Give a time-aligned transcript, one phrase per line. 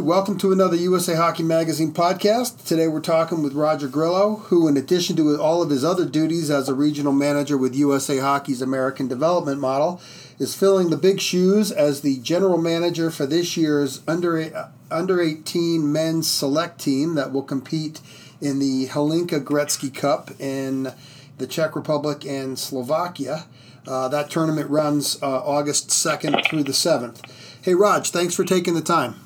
[0.00, 2.64] Welcome to another USA Hockey Magazine podcast.
[2.64, 6.50] Today we're talking with Roger Grillo, who, in addition to all of his other duties
[6.50, 10.00] as a regional manager with USA Hockey's American Development Model,
[10.38, 15.92] is filling the big shoes as the general manager for this year's under under 18
[15.92, 18.00] men's select team that will compete
[18.40, 20.94] in the Hlinka Gretzky Cup in
[21.36, 23.44] the Czech Republic and Slovakia.
[23.86, 27.20] Uh, that tournament runs uh, August 2nd through the 7th.
[27.60, 29.16] Hey, Rog, thanks for taking the time.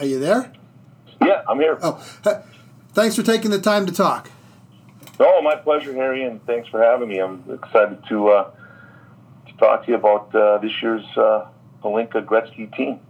[0.00, 0.50] Are you there?
[1.20, 1.78] Yeah, I'm here.
[1.82, 2.02] Oh,
[2.94, 4.30] thanks for taking the time to talk.
[5.18, 7.18] Oh, my pleasure, Harry, and thanks for having me.
[7.18, 8.50] I'm excited to uh,
[9.46, 11.46] to talk to you about uh, this year's uh,
[11.84, 13.00] Hlinka Gretzky team.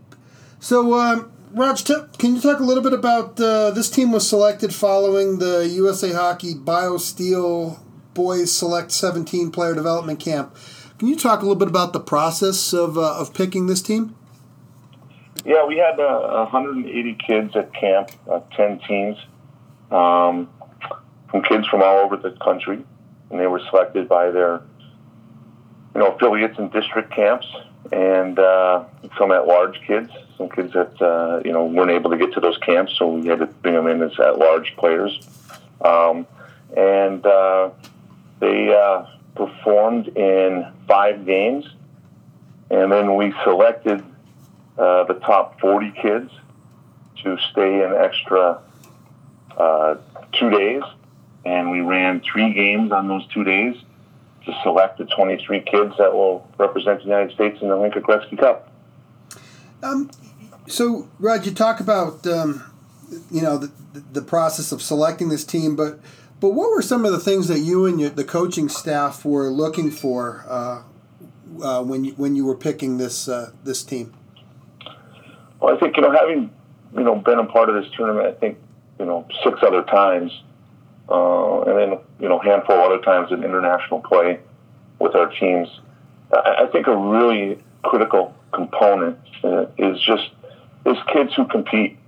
[0.59, 1.79] So, um, Rog,
[2.19, 6.12] can you talk a little bit about uh, this team was selected following the USA
[6.12, 7.79] Hockey BioSteel
[8.15, 10.57] Boys Select 17 Player Development Camp?
[10.98, 14.17] Can you talk a little bit about the process of uh, of picking this team?
[15.45, 19.17] Yeah, we had uh, 180 kids at camp, uh, 10 teams,
[19.91, 20.51] um,
[21.31, 22.84] from kids from all over the country,
[23.31, 24.62] and they were selected by their,
[25.95, 27.47] you know, affiliates and district camps,
[27.91, 28.84] and uh,
[29.19, 32.59] some at-large kids, some kids that uh, you know weren't able to get to those
[32.59, 35.19] camps, so we had to bring them in as at-large players,
[35.81, 36.27] um,
[36.77, 37.70] and uh,
[38.41, 41.64] they uh, performed in five games,
[42.70, 44.05] and then we selected
[44.81, 46.33] uh, the top 40 kids
[47.23, 48.62] to stay an extra
[49.56, 49.97] uh,
[50.33, 50.83] two days.
[51.45, 53.77] And we ran three games on those two days
[54.47, 58.39] to select the 23 kids that will represent the United States in the Hlinka Gretzky
[58.39, 58.73] Cup.
[59.83, 60.11] Um,
[60.67, 62.64] so, Rod, you talk about um,
[63.31, 63.73] you know the,
[64.12, 66.01] the process of selecting this team, but
[66.41, 69.48] but what were some of the things that you and your, the coaching staff were
[69.48, 70.83] looking for uh,
[71.62, 74.14] uh, when you, when you were picking this uh, this team?
[75.61, 76.50] Well, I think you know having
[76.97, 78.58] you know been a part of this tournament, I think
[78.98, 80.33] you know six other times,
[81.08, 84.40] uh, and then you know handful of other times in international play
[84.98, 85.68] with our teams.
[86.33, 90.30] I, I think a really critical component uh, is just
[90.86, 91.98] is kids who compete,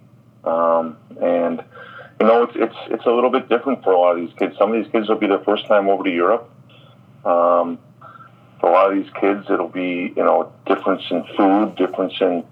[0.45, 1.63] um, and
[2.21, 4.57] you know it's it's it's a little bit different for a lot of these kids.
[4.59, 6.49] Some of these kids will be their first time over to Europe.
[7.25, 7.79] Um,
[8.61, 12.45] for a lot of these kids, it'll be you know difference in food, difference in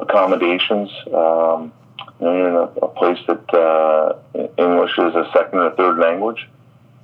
[0.00, 0.90] accommodations.
[1.06, 1.72] Um,
[2.18, 4.18] you know, you're in a, a place that uh,
[4.58, 6.48] English is a second or third language,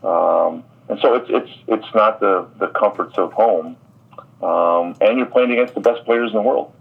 [0.02, 3.76] um, and so it's it's it's not the the comforts of home.
[4.42, 6.72] Um, and you're playing against the best players in the world,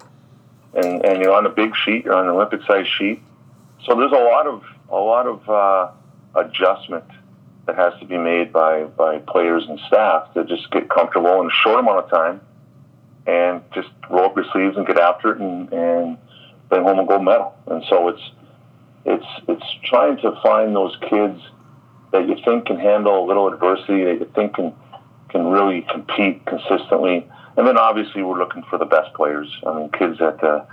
[0.73, 3.21] and and you're on a big sheet, you're on an Olympic sized sheet.
[3.85, 5.91] So there's a lot of a lot of uh,
[6.35, 7.05] adjustment
[7.65, 11.47] that has to be made by by players and staff to just get comfortable in
[11.47, 12.41] a short amount of time
[13.27, 16.17] and just roll up your sleeves and get after it and, and
[16.69, 17.55] bring home a gold medal.
[17.67, 18.21] And so it's
[19.05, 21.41] it's it's trying to find those kids
[22.11, 24.73] that you think can handle a little adversity, that you think can
[25.29, 27.27] can really compete consistently.
[27.57, 29.49] And then obviously we're looking for the best players.
[29.65, 30.65] I mean, kids that uh,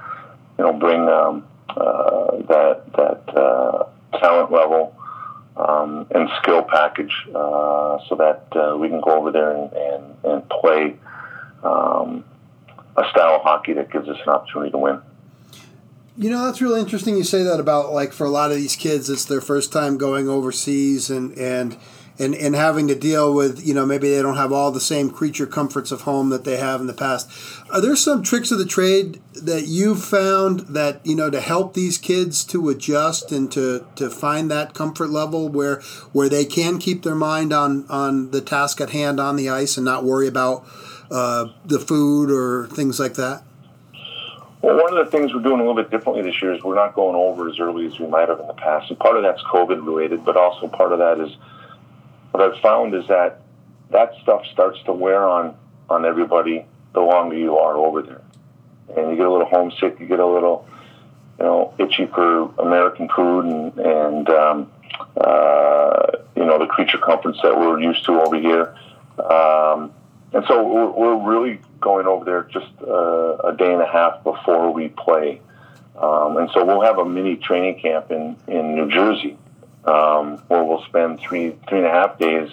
[0.58, 3.86] you know bring um, uh, that that uh,
[4.18, 4.96] talent level
[5.56, 10.24] um, and skill package, uh, so that uh, we can go over there and and,
[10.24, 10.96] and play.
[11.62, 12.24] Um,
[12.96, 15.00] a style of hockey that gives us an opportunity to win.
[16.16, 18.76] You know, that's really interesting you say that about like for a lot of these
[18.76, 21.78] kids it's their first time going overseas and and
[22.18, 25.10] and, and having to deal with, you know, maybe they don't have all the same
[25.10, 27.28] creature comforts of home that they have in the past.
[27.72, 31.74] Are there some tricks of the trade that you've found that, you know, to help
[31.74, 35.80] these kids to adjust and to, to find that comfort level where
[36.12, 39.76] where they can keep their mind on, on the task at hand on the ice
[39.76, 40.66] and not worry about
[41.12, 43.44] uh, the food or things like that?
[44.62, 46.76] Well, one of the things we're doing a little bit differently this year is we're
[46.76, 48.90] not going over as early as we might have in the past.
[48.90, 51.36] And part of that's COVID related, but also part of that is
[52.30, 53.40] what I've found is that
[53.90, 55.54] that stuff starts to wear on
[55.90, 56.64] on everybody
[56.94, 58.22] the longer you are over there,
[58.96, 60.66] and you get a little homesick, you get a little,
[61.38, 64.72] you know, itchy for American food and and um,
[65.16, 66.06] uh,
[66.36, 68.74] you know the creature comforts that we're used to over here.
[69.18, 69.92] Um,
[70.32, 74.22] and so we're, we're really going over there just uh, a day and a half
[74.24, 75.40] before we play.
[75.96, 79.36] Um, and so we'll have a mini training camp in, in New Jersey
[79.84, 82.50] um, where we'll spend three three and a half days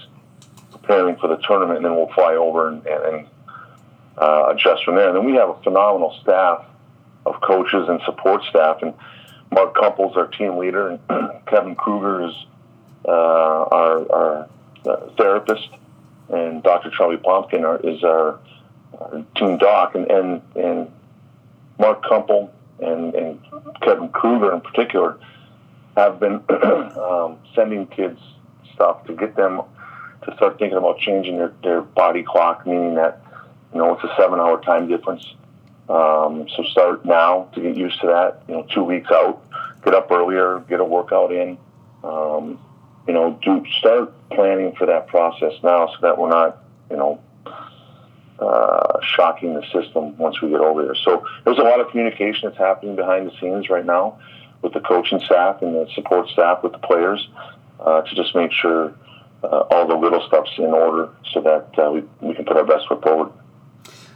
[0.72, 3.28] preparing for the tournament, and then we'll fly over and, and
[4.18, 5.10] uh, adjust from there.
[5.10, 6.66] And then we have a phenomenal staff
[7.26, 8.82] of coaches and support staff.
[8.82, 8.94] And
[9.52, 11.00] Mark Kumpel's our team leader, and
[11.48, 12.34] Kevin Kruger is
[13.08, 14.50] uh, our, our
[14.86, 15.70] uh, therapist
[16.30, 16.92] and Dr.
[16.92, 18.40] Charlie Plumpkin are, is our,
[19.00, 20.92] our team doc, and, and and
[21.80, 22.50] Mark Kumpel
[22.80, 23.40] and, and
[23.82, 25.18] Kevin Kruger in particular
[25.96, 28.20] have been um, sending kids
[28.74, 29.62] stuff to get them
[30.24, 33.22] to start thinking about changing their, their body clock, meaning that,
[33.74, 35.26] you know, it's a seven hour time difference.
[35.88, 39.42] Um, so start now to get used to that, you know, two weeks out,
[39.84, 41.58] get up earlier, get a workout in,
[42.04, 42.60] um,
[43.10, 46.62] you know, do start planning for that process now so that we're not,
[46.92, 47.20] you know,
[48.38, 50.94] uh, shocking the system once we get over there.
[50.94, 54.20] So there's a lot of communication that's happening behind the scenes right now
[54.62, 57.28] with the coaching staff and the support staff with the players
[57.80, 58.94] uh, to just make sure
[59.44, 62.64] uh, all the little stuff's in order so that uh, we, we can put our
[62.64, 63.32] best foot forward.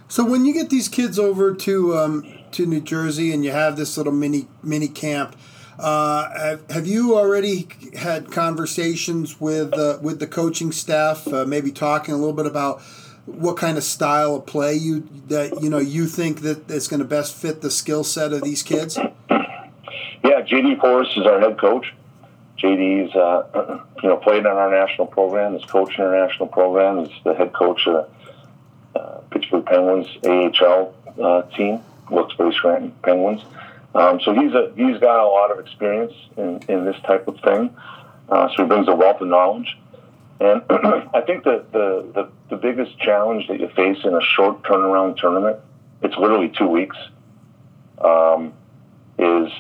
[0.07, 3.75] So when you get these kids over to um, to New Jersey and you have
[3.75, 5.36] this little mini mini camp,
[5.80, 7.68] uh, have, you already
[7.98, 11.28] had conversations with uh, with the coaching staff?
[11.28, 12.81] Uh, maybe talking a little bit about
[13.25, 17.00] what kind of style of play you that you know you think that is going
[17.00, 18.98] to best fit the skill set of these kids?
[20.24, 21.94] Yeah, JD Forrest is our head coach.
[22.60, 27.10] JD's uh, you know played in our national program, is coaching our national program, is
[27.24, 28.08] the head coach of
[28.94, 33.42] the uh, Pittsburgh Penguins AHL uh, team, the Scranton Penguins.
[33.95, 37.40] Um, so he's a he's got a lot of experience in, in this type of
[37.42, 37.75] thing.
[38.30, 39.78] Uh, so he brings a wealth of knowledge.
[40.40, 40.63] And
[41.13, 45.18] I think that the, the, the biggest challenge that you face in a short turnaround
[45.18, 45.57] tournament,
[46.01, 46.98] it's literally two weeks,
[48.04, 48.54] um,
[49.19, 49.51] is,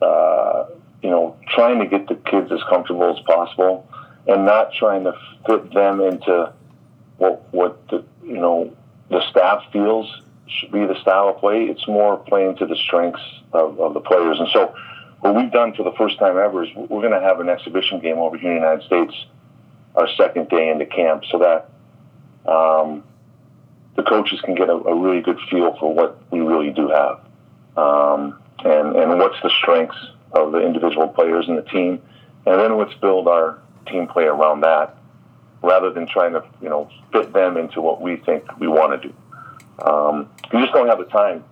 [0.00, 0.64] uh,
[1.02, 3.88] you know, trying to get the kids as comfortable as possible
[4.26, 5.14] and not trying to
[5.46, 6.52] fit them into
[7.18, 8.74] what, what the, you know,
[9.10, 10.22] the staff feels
[10.58, 11.64] should be the style of play.
[11.64, 13.22] It's more playing to the strengths
[13.52, 14.38] of, of the players.
[14.38, 14.74] And so
[15.20, 18.00] what we've done for the first time ever is we're going to have an exhibition
[18.00, 19.14] game over here in the United States
[19.94, 23.04] our second day into camp so that um,
[23.96, 27.20] the coaches can get a, a, really good feel for what we really do have
[27.76, 29.96] um, and, and what's the strengths
[30.32, 32.00] of the individual players in the team.
[32.46, 34.96] And then let's build our team play around that
[35.62, 39.08] rather than trying to, you know, fit them into what we think we want to
[39.08, 39.14] do.
[39.84, 41.44] Um, you just don't have the time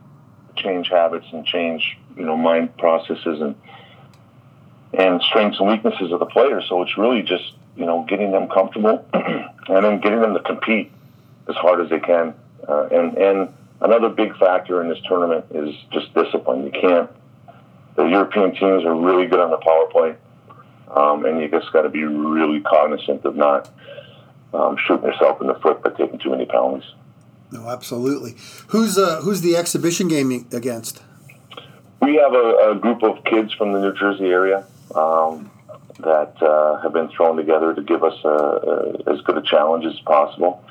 [0.48, 3.54] to change habits and change, you know, mind processes and
[4.92, 6.64] and strengths and weaknesses of the players.
[6.68, 10.92] So it's really just you know, getting them comfortable and then getting them to compete
[11.48, 12.34] as hard as they can.
[12.68, 13.48] Uh, and, and
[13.80, 16.64] another big factor in this tournament is just discipline.
[16.64, 17.10] You can't,
[17.96, 20.14] the European teams are really good on the power play.
[20.94, 23.70] Um, and you just got to be really cognizant of not
[24.52, 26.88] um, shooting yourself in the foot by taking too many penalties.
[27.52, 28.36] No, absolutely.
[28.68, 31.02] Who's uh, who's the exhibition game against?
[32.00, 34.64] We have a, a group of kids from the New Jersey area.
[34.94, 35.50] Um,
[36.02, 39.84] that uh, have been thrown together to give us a, a, as good a challenge
[39.84, 40.64] as possible.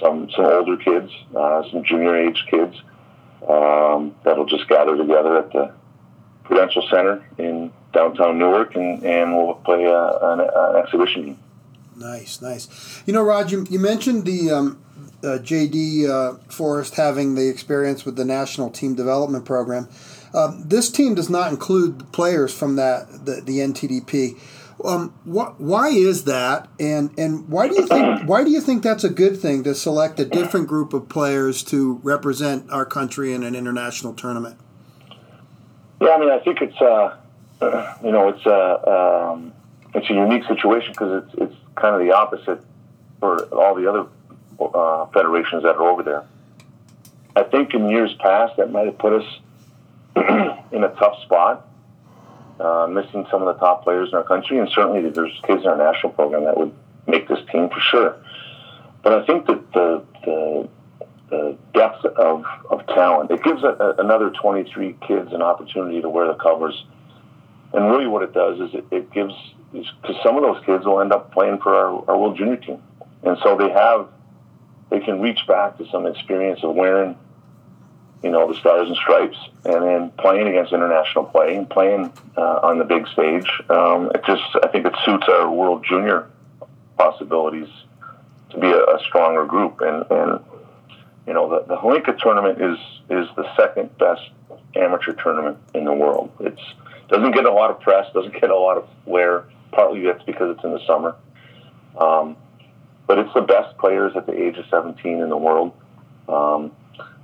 [0.00, 2.74] Some some older kids, uh, some junior age kids
[3.48, 5.72] um, that'll just gather together at the
[6.44, 11.38] Prudential Center in downtown Newark, and, and we'll play a, an, an, exhibition game.
[11.96, 13.02] Nice, nice.
[13.04, 14.82] You know, Rod, you, you mentioned the um,
[15.22, 19.88] uh, JD uh, Forrest having the experience with the National Team Development Program.
[20.32, 24.38] Um, this team does not include players from that the, the NTDP.
[24.84, 28.82] Um, wh- why is that, and and why do you think why do you think
[28.82, 33.34] that's a good thing to select a different group of players to represent our country
[33.34, 34.56] in an international tournament?
[36.00, 37.16] Yeah, I mean, I think it's uh,
[38.02, 39.52] you know it's a uh, um,
[39.94, 42.62] it's a unique situation because it's it's kind of the opposite
[43.18, 44.06] for all the other
[44.60, 46.24] uh, federations that are over there.
[47.36, 49.26] I think in years past that might have put us
[50.72, 51.66] in a tough spot
[52.60, 55.68] uh, missing some of the top players in our country, and certainly there's kids in
[55.68, 56.72] our national program that would
[57.06, 58.16] make this team for sure.
[59.02, 60.68] But I think that the the,
[61.30, 66.08] the depth of, of talent it gives a, a, another 23 kids an opportunity to
[66.10, 66.84] wear the covers,
[67.72, 69.32] and really what it does is it, it gives
[69.72, 72.82] because some of those kids will end up playing for our, our World Junior team,
[73.22, 74.08] and so they have
[74.90, 77.16] they can reach back to some experience of wearing
[78.22, 82.60] you know, the Stars and Stripes, and then playing against international play and playing uh,
[82.62, 83.48] on the big stage.
[83.70, 86.28] Um, it just, I think it suits our World Junior
[86.98, 87.68] possibilities
[88.50, 89.80] to be a, a stronger group.
[89.80, 90.40] And, and
[91.26, 92.78] you know, the, the Hlinka tournament is
[93.08, 94.22] is the second best
[94.76, 96.30] amateur tournament in the world.
[96.40, 96.60] It's
[97.08, 99.44] doesn't get a lot of press, doesn't get a lot of flair.
[99.72, 101.16] Partly that's because it's in the summer.
[101.96, 102.36] Um,
[103.10, 105.72] but it's the best players at the age of 17 in the world.
[106.28, 106.70] Um,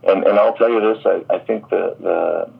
[0.02, 2.50] and and I'll tell you this: I, I think the, the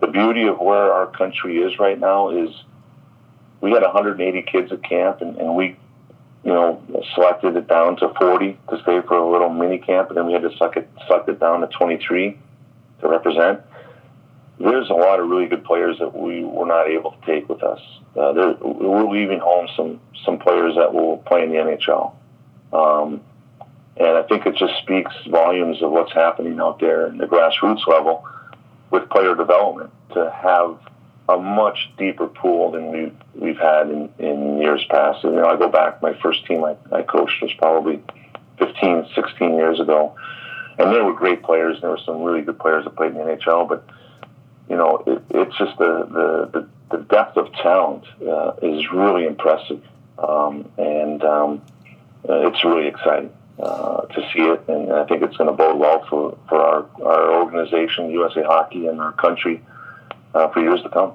[0.00, 2.48] the beauty of where our country is right now is
[3.60, 5.76] we had 180 kids at camp, and, and we,
[6.42, 6.82] you know,
[7.14, 10.32] selected it down to 40 to stay for a little mini camp, and then we
[10.32, 12.38] had to suck it suck it down to 23
[13.02, 13.60] to represent.
[14.58, 17.62] there's a lot of really good players that we were not able to take with
[17.62, 17.80] us.
[18.16, 22.14] Uh, we're leaving home some some players that will play in the NHL,
[22.72, 23.20] um,
[23.96, 27.86] and I think it just speaks volumes of what's happening out there in the grassroots
[27.86, 28.26] level
[28.90, 30.78] with player development to have
[31.28, 35.24] a much deeper pool than we've we've had in, in years past.
[35.24, 36.00] And, you know, I go back.
[36.00, 38.02] My first team I, I coached was probably
[38.58, 40.16] 15, 16 years ago,
[40.78, 41.80] and there were great players.
[41.80, 43.84] There were some really good players that played in the NHL, but
[44.70, 49.26] you know, it, it's just the, the, the, the, depth of talent uh, is really
[49.26, 49.82] impressive.
[50.18, 51.62] Um, and um,
[52.28, 54.62] uh, it's really exciting uh, to see it.
[54.68, 58.86] And I think it's going to bode well for, for our, our organization, USA Hockey,
[58.86, 59.62] and our country
[60.34, 61.14] uh, for years to come.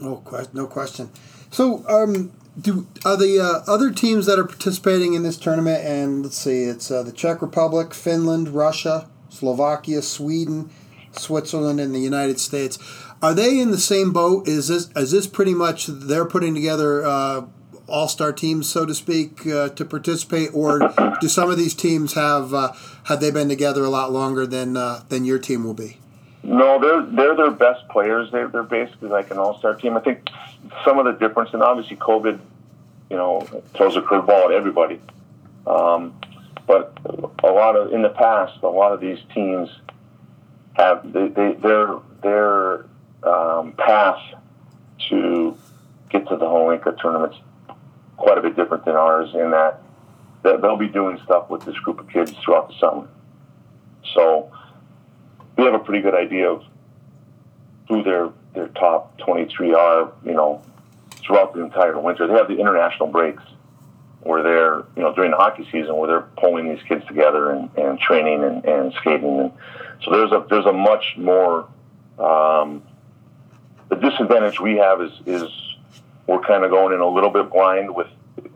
[0.00, 0.50] No question.
[0.54, 1.10] No question.
[1.50, 5.84] So, um, do are the uh, other teams that are participating in this tournament?
[5.84, 10.70] And let's see, it's uh, the Czech Republic, Finland, Russia, Slovakia, Sweden,
[11.12, 12.78] Switzerland, and the United States.
[13.22, 14.46] Are they in the same boat?
[14.46, 17.42] Is this is this pretty much they're putting together uh,
[17.86, 22.14] all star teams, so to speak, uh, to participate, or do some of these teams
[22.14, 22.72] have uh,
[23.04, 25.98] have they been together a lot longer than uh, than your team will be?
[26.42, 28.30] No, they're they're their best players.
[28.30, 29.96] They're they're basically like an all star team.
[29.96, 30.28] I think
[30.84, 32.38] some of the difference, and obviously COVID,
[33.10, 33.40] you know,
[33.74, 35.00] throws a curveball at everybody.
[35.66, 36.18] Um,
[36.66, 36.98] but
[37.42, 39.70] a lot of in the past, a lot of these teams
[40.74, 42.86] have they, they their their
[43.22, 44.20] um, path
[45.10, 45.56] to
[46.10, 47.36] get to the Hlinka tournaments
[48.24, 49.80] quite a bit different than ours in that
[50.42, 53.06] they'll be doing stuff with this group of kids throughout the summer.
[54.14, 54.50] So
[55.56, 56.64] we have a pretty good idea of
[57.88, 60.62] who their their top 23 are, you know,
[61.10, 62.26] throughout the entire winter.
[62.26, 63.42] They have the international breaks
[64.20, 67.68] where they're, you know, during the hockey season where they're pulling these kids together and,
[67.76, 69.40] and training and, and skating.
[69.40, 69.52] And
[70.02, 71.68] so there's a there's a much more
[72.18, 72.82] um,
[73.88, 75.63] the disadvantage we have is is
[76.26, 78.08] we're kind of going in a little bit blind with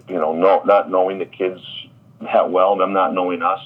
[0.09, 1.61] you know no, not knowing the kids
[2.21, 3.61] that well, them not knowing us.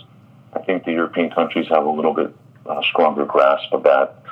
[0.55, 2.35] I think the European countries have a little bit
[2.67, 4.23] uh, stronger grasp of that.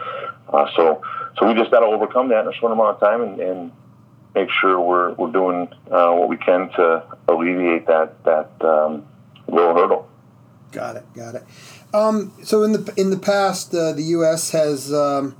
[0.49, 1.03] Uh, so
[1.39, 3.73] so we just got to overcome that in a short amount of time and, and
[4.35, 9.07] make sure we're we're doing uh, what we can to alleviate that that um,
[9.49, 10.09] hurdle.
[10.73, 11.05] Got it.
[11.15, 11.45] Got it.
[11.93, 14.51] Um, so in the in the past, uh, the U.S.
[14.51, 15.37] has um,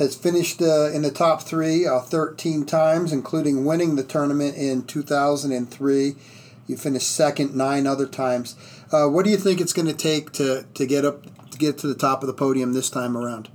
[0.00, 4.82] has finished uh, in the top three uh, 13 times, including winning the tournament in
[4.82, 6.14] 2003.
[6.66, 8.56] You finished second nine other times.
[8.90, 11.76] Uh, what do you think it's going to take to to get up to get
[11.78, 13.50] to the top of the podium this time around?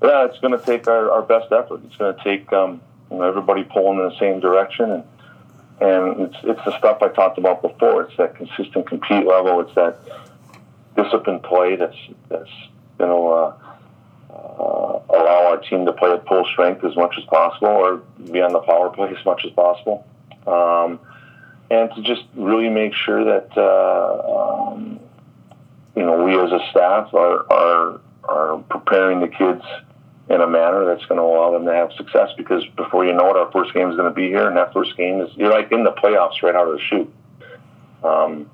[0.00, 1.80] Yeah, it's going to take our, our best effort.
[1.86, 2.80] It's going to take um,
[3.10, 5.04] you know, everybody pulling in the same direction and
[5.80, 8.04] and it's it's the stuff I talked about before.
[8.04, 9.60] It's that consistent compete level.
[9.60, 9.98] It's that
[10.96, 11.96] disciplined play that's
[12.28, 12.50] that's
[13.00, 13.56] you know uh,
[15.12, 17.96] allow our team to play at full strength as much as possible, or
[18.30, 20.06] be on the power play as much as possible,
[20.46, 20.98] um,
[21.70, 25.00] and to just really make sure that uh, um,
[25.94, 29.62] you know we as a staff are are are preparing the kids
[30.30, 32.30] in a manner that's going to allow them to have success.
[32.36, 34.72] Because before you know it, our first game is going to be here, and that
[34.72, 37.12] first game is you're like in the playoffs right out of the chute.
[38.02, 38.50] Um,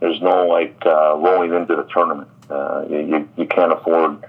[0.00, 2.28] there's no like uh, rolling into the tournament.
[2.50, 4.24] Uh, you, you can't afford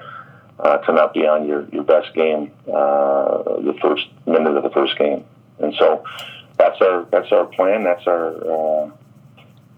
[0.59, 4.71] uh, to not be on your, your best game uh, the first minute of the
[4.71, 5.23] first game,
[5.59, 6.03] and so
[6.57, 7.83] that's our that's our plan.
[7.83, 8.91] That's our uh,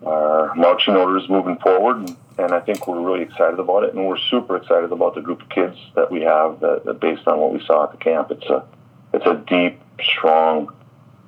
[0.06, 2.10] our marching orders moving forward.
[2.38, 5.42] And, I think we're really excited about it, and we're super excited about the group
[5.42, 6.62] of kids that we have.
[6.62, 8.64] That, that based on what we saw at the camp, it's a
[9.14, 10.74] it's a deep, strong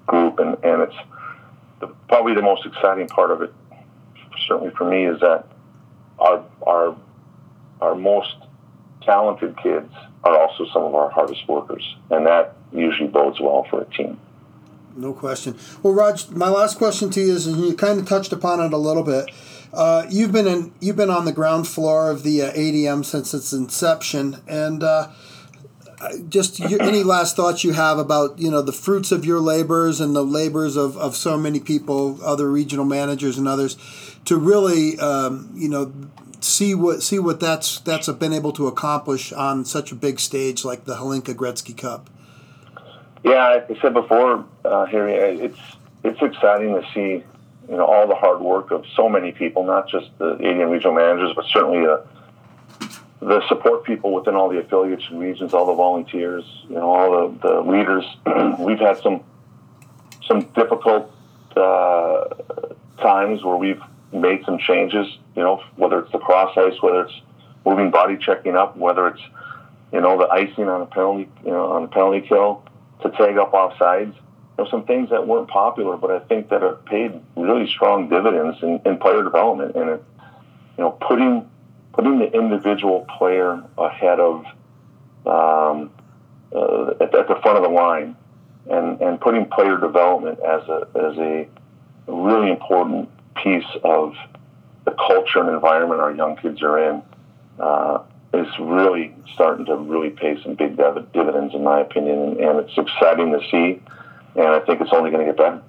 [0.08, 0.96] group, and and it's
[1.82, 3.54] the, probably the most exciting part of it.
[4.48, 5.48] Certainly for me, is that
[6.18, 6.96] our our
[7.82, 8.36] our most
[9.02, 9.92] talented kids
[10.24, 14.20] are also some of our hardest workers, and that usually bodes well for a team.
[14.96, 15.58] No question.
[15.82, 18.74] Well, Rog, my last question to you is, and you kind of touched upon it
[18.74, 19.30] a little bit.
[19.74, 23.34] Uh, you've been in, you've been on the ground floor of the uh, ADM since
[23.34, 25.10] its inception, and uh,
[26.28, 30.02] just your, any last thoughts you have about you know the fruits of your labors
[30.02, 33.78] and the labors of, of so many people, other regional managers and others,
[34.26, 35.94] to really um, you know
[36.42, 40.66] see what see what that's that's been able to accomplish on such a big stage
[40.66, 42.10] like the Hlinka Gretzky Cup.
[43.24, 45.60] Yeah, like I said before, uh, Harry, it's
[46.04, 47.24] it's exciting to see
[47.70, 50.94] you know all the hard work of so many people, not just the ADM regional
[50.94, 51.86] managers, but certainly
[53.22, 57.30] the support people within all the affiliates and regions, all the volunteers, you know, all
[57.30, 58.04] the, the leaders.
[58.60, 59.24] we've had some
[60.28, 61.14] some difficult
[61.56, 62.24] uh,
[63.00, 63.82] times where we've
[64.14, 65.08] made some changes.
[65.36, 67.22] You know, whether it's the cross ice, whether it's
[67.66, 69.22] moving body checking up, whether it's
[69.92, 72.64] you know, the icing on a penalty, you know, on a penalty kill,
[73.02, 74.16] to tag up offsides.
[74.16, 78.10] You know, some things that weren't popular, but I think that have paid really strong
[78.10, 80.04] dividends in, in player development and it,
[80.78, 81.50] you know, putting
[81.94, 84.46] putting the individual player ahead of
[85.26, 85.92] um,
[86.56, 88.16] uh, at, at, the front of the line,
[88.70, 91.48] and, and putting player development as a as a
[92.08, 94.14] really important piece of
[94.86, 97.02] the culture and environment our young kids are in
[97.60, 102.78] uh, is really starting to really pay some big dividends, in my opinion, and, it's
[102.78, 103.82] exciting to see.
[104.36, 105.62] And I think it's only going to get better.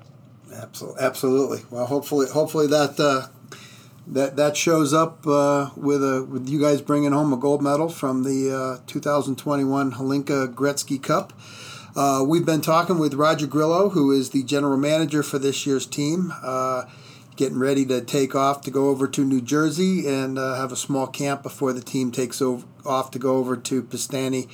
[0.54, 1.58] Absolutely, absolutely.
[1.70, 3.26] Well, hopefully, hopefully that uh,
[4.06, 7.88] that that shows up uh, with a with you guys bringing home a gold medal
[7.88, 11.32] from the uh, 2021 Hlinka Gretzky Cup.
[11.94, 15.86] Uh, we've been talking with Roger Grillo, who is the general manager for this year's
[15.86, 16.84] team, uh,
[17.36, 20.76] getting ready to take off to go over to New Jersey and uh, have a
[20.76, 24.48] small camp before the team takes over, off to go over to Piešťany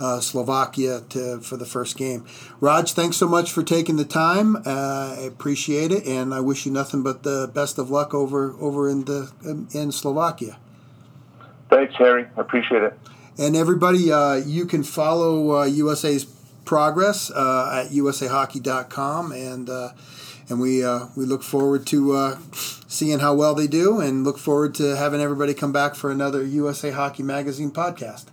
[0.00, 2.24] uh, Slovakia to, for the first game.
[2.60, 4.56] Rog, thanks so much for taking the time.
[4.56, 8.54] Uh, I appreciate it, and I wish you nothing but the best of luck over
[8.60, 9.32] over in the
[9.74, 10.58] in Slovakia.
[11.70, 12.26] Thanks, Harry.
[12.36, 12.98] I appreciate it.
[13.36, 16.28] And everybody, uh, you can follow USA's uh,
[16.64, 19.90] progress uh, at usahockey.com, and uh,
[20.48, 22.38] and we uh, we look forward to uh,
[22.86, 26.44] seeing how well they do, and look forward to having everybody come back for another
[26.44, 28.26] USA Hockey Magazine podcast.